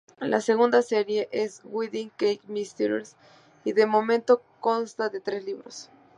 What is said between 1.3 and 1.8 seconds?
es